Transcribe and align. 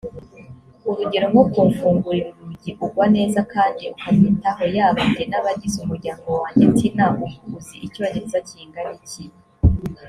urugero 0.89 1.25
nko 1.31 1.43
kumfungurira 1.51 2.29
urugi 2.41 2.71
ugwa 2.85 3.05
neza 3.15 3.39
kandi 3.53 3.83
akanyitaho 3.91 4.63
yaba 4.75 5.01
jye 5.13 5.23
n 5.31 5.33
abagize 5.39 5.77
umuryango 5.79 6.27
wanjye 6.41 6.65
tina 6.77 7.03
ubu 7.11 7.25
uzi 7.57 7.75
icyongereza 7.87 8.37
kingana 8.47 8.91
iki 8.99 9.23